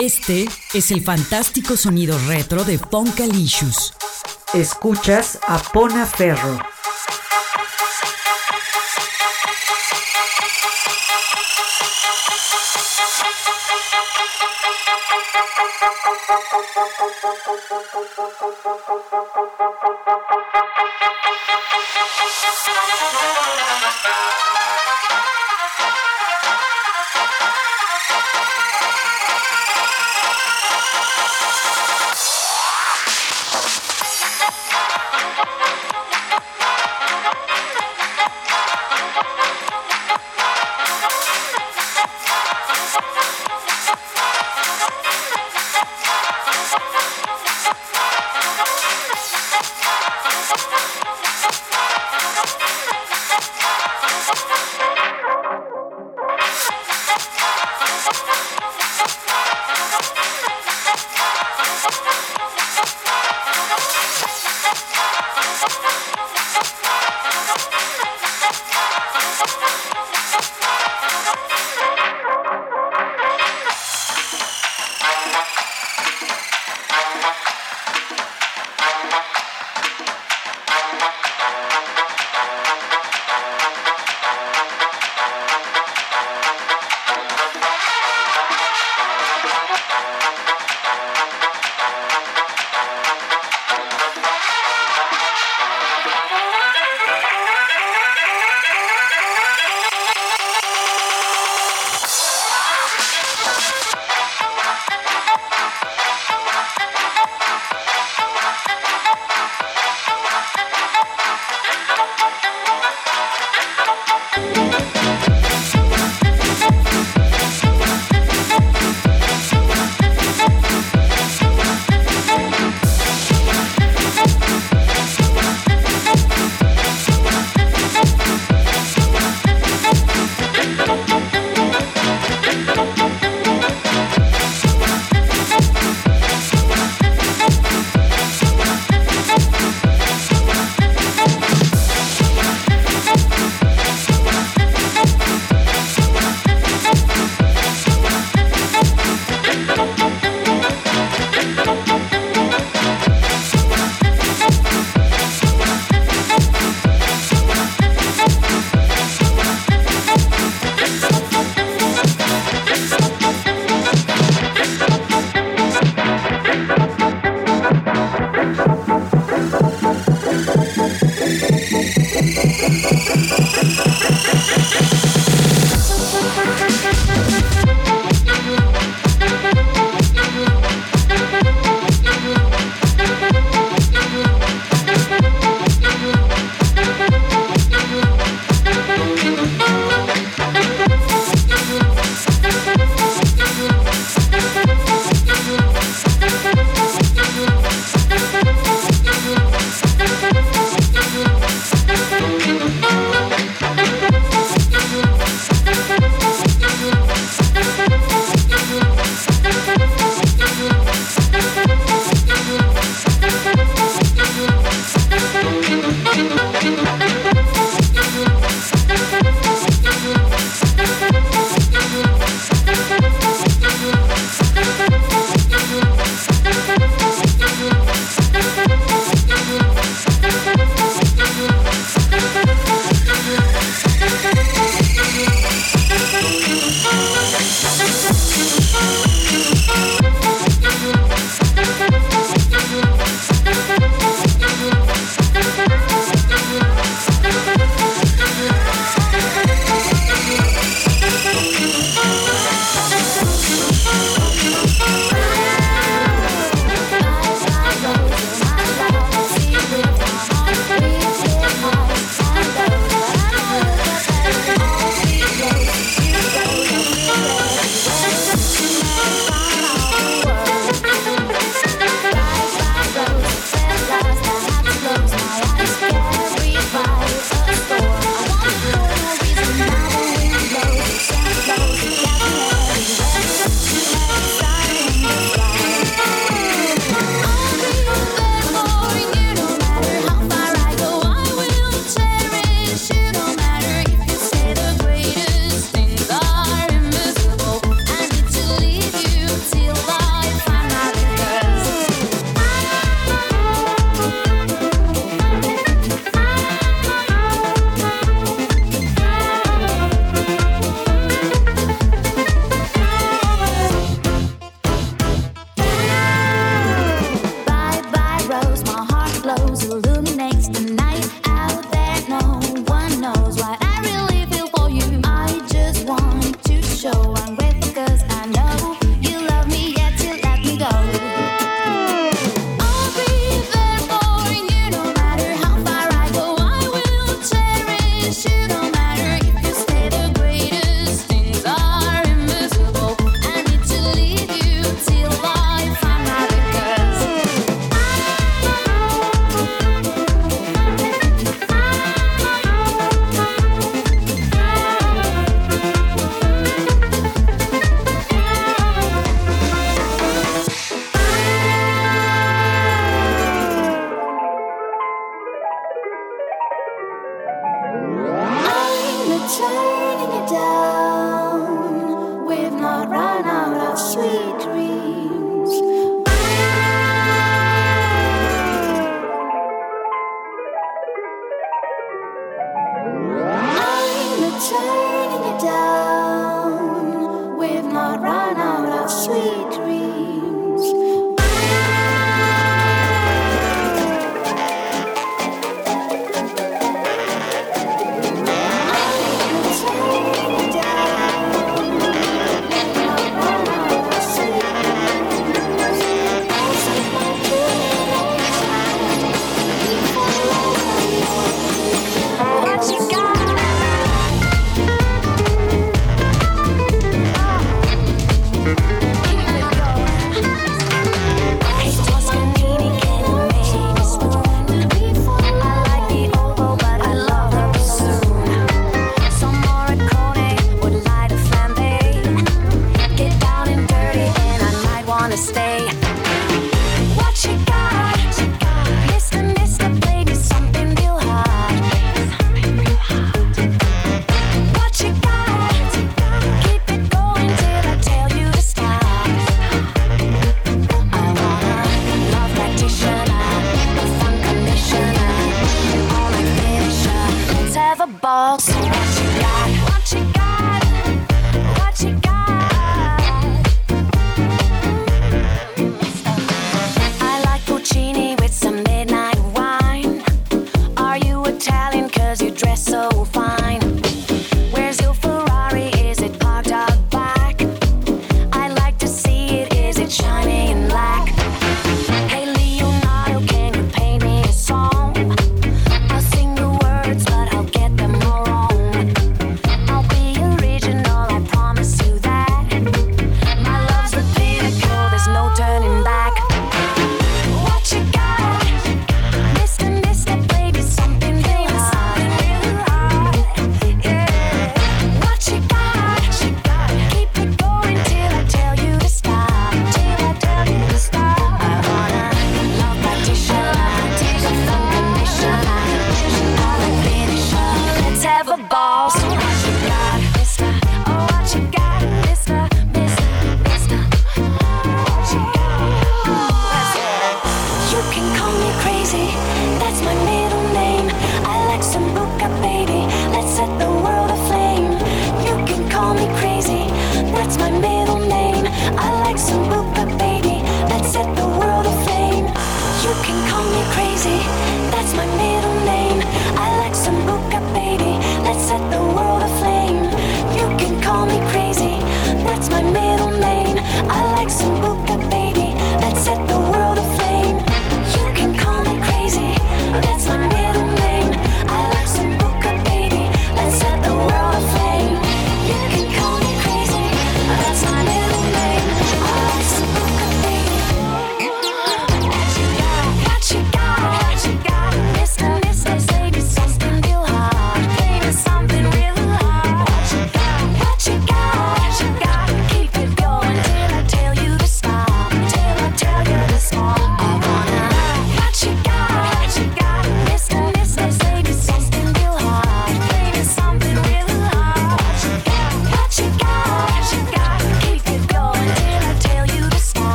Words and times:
Este 0.00 0.48
es 0.74 0.92
el 0.92 1.02
fantástico 1.02 1.76
sonido 1.76 2.16
retro 2.28 2.62
de 2.62 2.78
Punkalicious. 2.78 3.94
Escuchas 4.54 5.40
a 5.48 5.58
Pona 5.58 6.06
Ferro. 6.06 6.60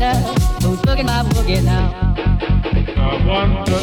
Wonder 0.00 0.14
who's 0.62 0.80
boogie 0.82 1.06
my 1.06 1.22
boogie 1.24 1.62
now. 1.64 2.14
I 2.96 3.26
wonder. 3.26 3.78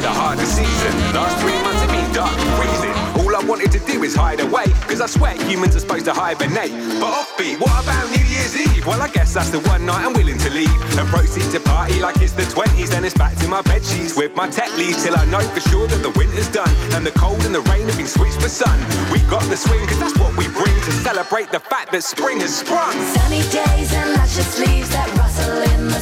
The 0.00 0.08
hardest 0.08 0.56
season. 0.56 0.92
Last 1.12 1.36
three 1.40 1.56
months 1.60 1.80
have 1.84 1.92
been 1.92 2.12
dark 2.12 2.32
and 2.32 2.50
freezing. 2.56 2.94
All 3.20 3.36
I 3.36 3.42
wanted 3.44 3.70
to 3.72 3.80
do 3.80 4.02
is 4.02 4.14
hide 4.14 4.40
away, 4.40 4.64
cause 4.88 5.00
I 5.00 5.06
swear 5.06 5.36
humans 5.44 5.76
are 5.76 5.80
supposed 5.80 6.06
to 6.06 6.12
hibernate. 6.12 6.72
But 7.00 7.12
offbeat, 7.12 7.60
what 7.60 7.84
about 7.84 8.08
New 8.08 8.24
Year's 8.24 8.56
Eve? 8.56 8.86
Well, 8.86 9.02
I 9.02 9.08
guess 9.08 9.34
that's 9.34 9.50
the 9.50 9.60
one 9.68 9.84
night 9.84 10.04
I'm 10.04 10.14
willing 10.14 10.38
to 10.38 10.50
leave. 10.50 10.72
And 10.96 11.06
proceed 11.08 11.50
to 11.52 11.60
party 11.60 12.00
like 12.00 12.16
it's 12.22 12.32
the 12.32 12.48
20s, 12.48 12.88
then 12.88 13.04
it's 13.04 13.16
back 13.16 13.36
to 13.44 13.48
my 13.48 13.60
bed 13.62 13.84
sheets 13.84 14.16
with 14.16 14.34
my 14.34 14.48
tech 14.48 14.72
leaves 14.76 15.04
till 15.04 15.16
I 15.16 15.24
know 15.26 15.40
for 15.40 15.60
sure 15.60 15.86
that 15.86 16.02
the 16.02 16.10
winter's 16.18 16.48
done. 16.48 16.72
And 16.96 17.04
the 17.04 17.12
cold 17.12 17.44
and 17.44 17.54
the 17.54 17.62
rain 17.68 17.86
have 17.86 17.96
been 17.96 18.08
switched 18.08 18.40
for 18.40 18.48
sun. 18.48 18.78
We 19.12 19.20
got 19.28 19.44
the 19.52 19.56
swing, 19.56 19.86
cause 19.86 20.00
that's 20.00 20.18
what 20.18 20.36
we 20.36 20.48
bring 20.48 20.74
to 20.88 20.92
celebrate 21.04 21.50
the 21.52 21.60
fact 21.60 21.92
that 21.92 22.02
spring 22.02 22.40
has 22.40 22.56
sprung. 22.56 22.92
Sunny 23.14 23.44
days 23.52 23.92
and 23.92 24.16
luscious 24.16 24.58
leaves 24.58 24.88
that 24.90 25.08
rustle 25.20 25.60
in 25.76 25.88
the 25.88 26.00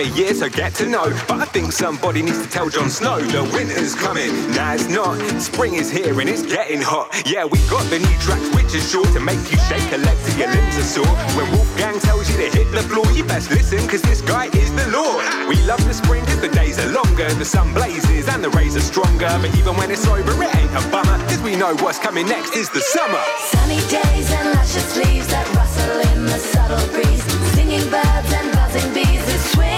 of 0.00 0.18
year, 0.18 0.34
so 0.34 0.48
get 0.48 0.74
to 0.74 0.86
know. 0.86 1.10
But 1.26 1.40
I 1.40 1.44
think 1.46 1.72
somebody 1.72 2.22
needs 2.22 2.42
to 2.42 2.48
tell 2.48 2.68
Jon 2.68 2.90
Snow 2.90 3.20
the 3.20 3.42
winter's 3.54 3.94
coming. 3.94 4.30
Nah, 4.52 4.74
it's 4.74 4.88
not. 4.88 5.16
Spring 5.40 5.74
is 5.74 5.90
here 5.90 6.20
and 6.20 6.28
it's 6.28 6.42
getting 6.42 6.80
hot. 6.80 7.08
Yeah, 7.26 7.44
we 7.44 7.58
got 7.70 7.82
the 7.90 7.98
new 7.98 8.16
tracks, 8.20 8.48
which 8.54 8.74
is 8.74 8.84
sure 8.90 9.06
to 9.16 9.20
make 9.20 9.40
you 9.50 9.58
shake 9.70 9.88
a 9.92 9.98
leg 9.98 10.16
till 10.24 10.38
your 10.38 10.50
limbs 10.50 10.76
are 10.78 10.82
sore. 10.82 11.14
When 11.36 11.50
Wolfgang 11.52 11.98
tells 12.00 12.28
you 12.30 12.36
to 12.36 12.48
hit 12.56 12.70
the 12.70 12.82
floor, 12.84 13.06
you 13.12 13.24
best 13.24 13.50
listen, 13.50 13.86
cause 13.88 14.02
this 14.02 14.20
guy 14.20 14.46
is 14.52 14.70
the 14.74 14.86
Lord. 14.90 15.24
We 15.48 15.56
love 15.64 15.82
the 15.86 15.94
spring 15.94 16.24
cause 16.26 16.40
the 16.40 16.48
days 16.48 16.78
are 16.78 16.90
longer, 16.90 17.28
the 17.34 17.44
sun 17.44 17.72
blazes 17.74 18.28
and 18.28 18.44
the 18.44 18.50
rays 18.50 18.76
are 18.76 18.86
stronger. 18.92 19.30
But 19.40 19.54
even 19.56 19.76
when 19.76 19.90
it's 19.90 20.06
over, 20.06 20.20
it 20.42 20.54
ain't 20.54 20.74
a 20.76 20.82
bummer, 20.90 21.18
cause 21.28 21.40
we 21.42 21.56
know 21.56 21.74
what's 21.76 21.98
coming 21.98 22.26
next 22.26 22.54
is 22.54 22.68
the 22.70 22.80
summer. 22.80 23.22
Sunny 23.38 23.80
days 23.88 24.30
and 24.32 24.52
luscious 24.54 24.96
leaves 24.96 25.28
that 25.28 25.46
rustle 25.54 26.00
in 26.12 26.26
the 26.26 26.38
subtle 26.38 26.86
breeze. 26.92 27.24
Singing 27.54 27.88
birds 27.90 28.32
and 28.32 28.52
buzzing 28.52 28.92
bees 28.94 29.28
swing 29.52 29.77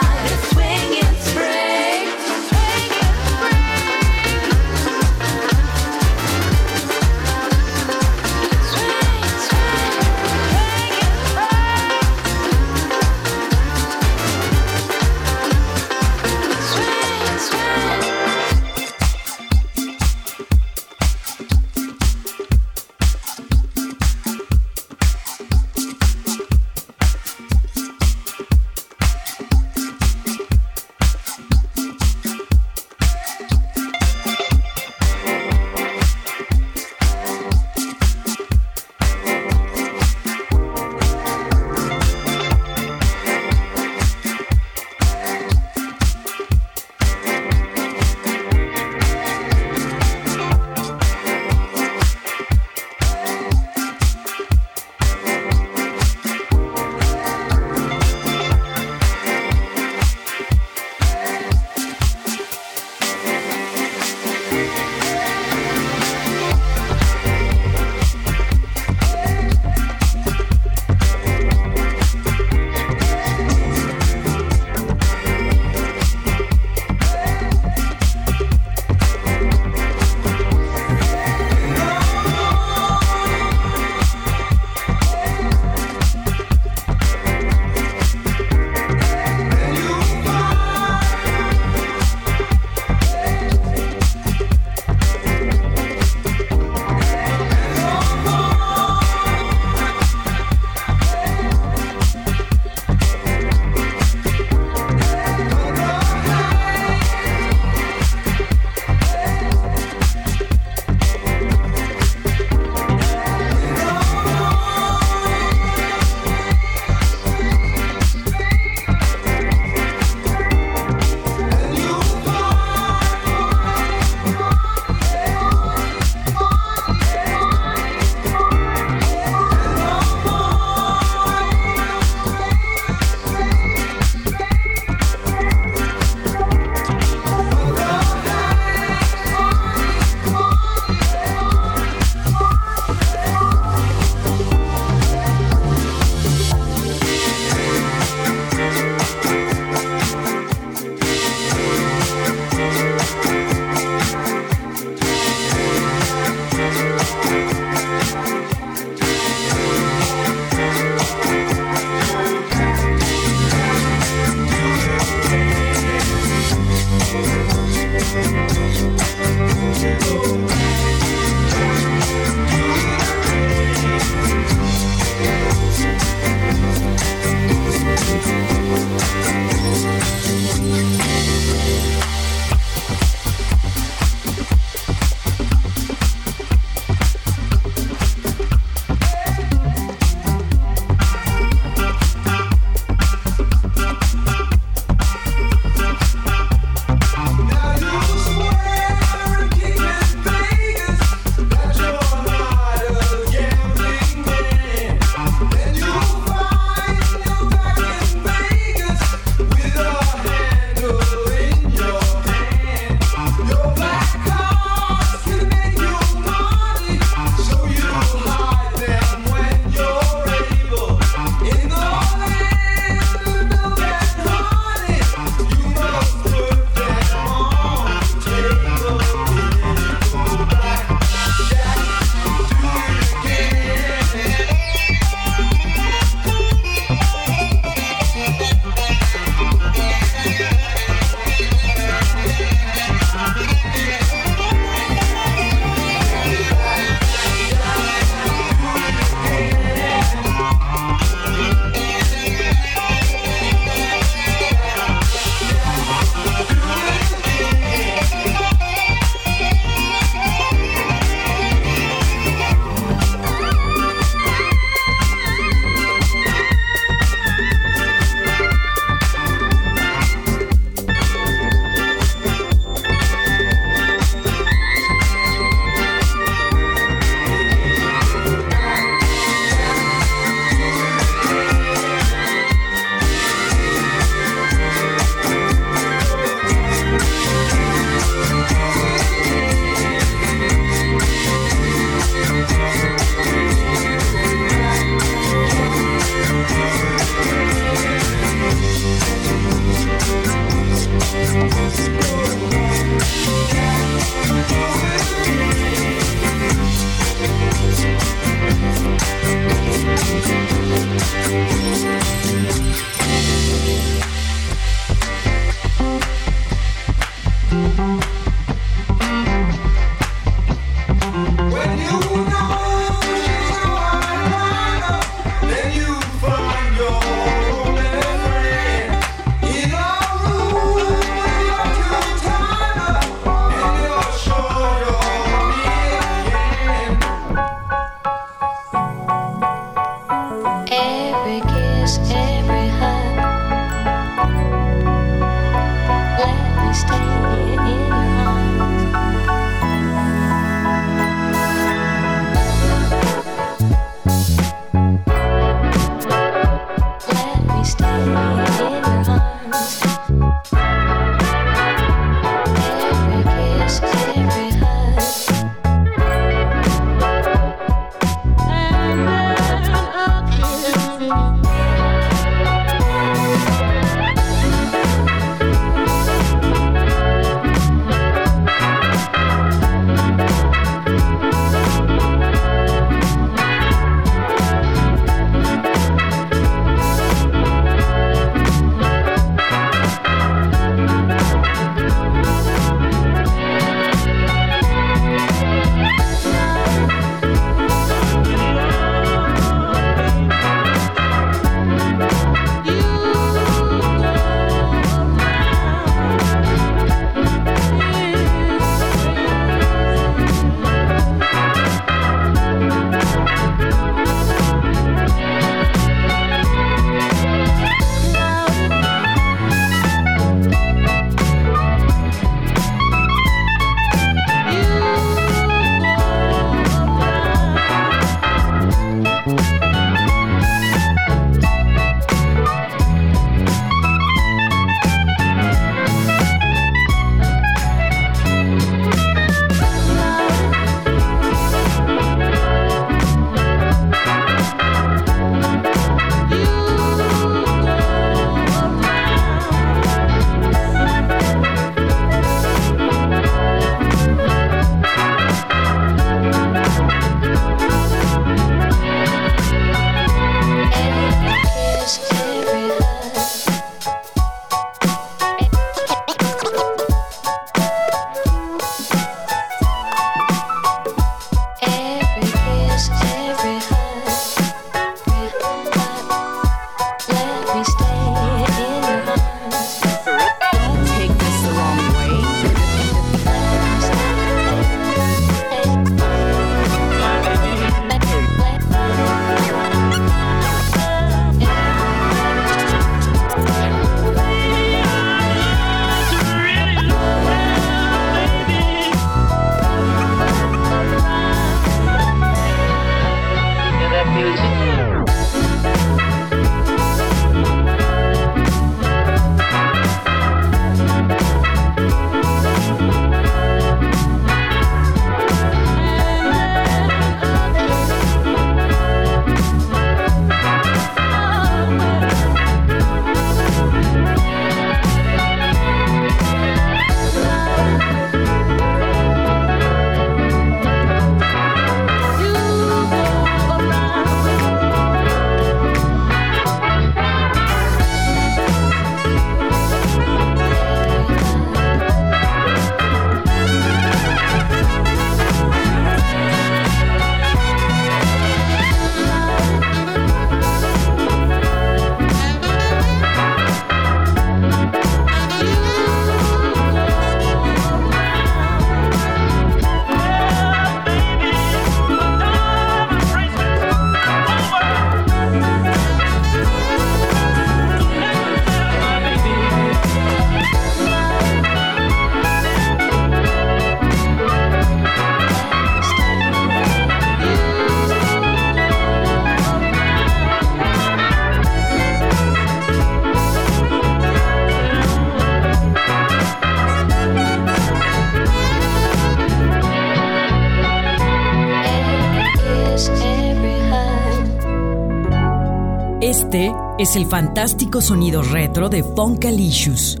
es 596.86 596.94
el 596.94 597.06
fantástico 597.06 597.80
sonido 597.80 598.22
retro 598.22 598.68
de 598.68 598.84
Funkalicious. 598.84 600.00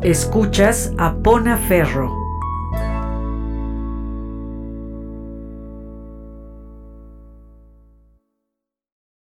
Escuchas 0.00 0.90
a 0.96 1.14
Pona 1.16 1.58
Ferro. 1.58 2.21